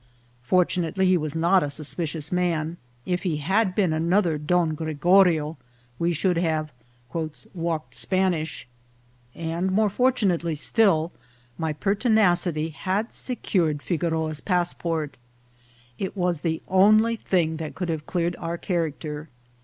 Fortunately, 0.41 1.05
he 1.05 1.15
was 1.15 1.35
not 1.35 1.61
a 1.61 1.69
suspicious 1.69 2.31
man; 2.31 2.77
if 3.05 3.21
he 3.21 3.37
had 3.37 3.75
been 3.75 3.93
another 3.93 4.39
Don 4.39 4.73
Gregorio 4.73 5.57
we 5.99 6.11
should 6.11 6.37
have" 6.37 6.71
walked 7.53 7.93
Spanish;" 7.93 8.67
and, 9.35 9.71
more 9.71 9.91
fortunately 9.91 10.55
still, 10.55 11.11
my 11.55 11.71
pertinacity 11.71 12.69
had 12.69 13.13
secured 13.13 13.83
Figoroa's 13.83 14.41
passport; 14.41 15.17
it 15.99 16.17
was 16.17 16.41
the 16.41 16.63
only 16.67 17.15
thing 17.15 17.57
that 17.57 17.75
could 17.75 17.89
have 17.89 18.07
cleared 18.07 18.35
our 18.39 18.57
character. 18.57 19.29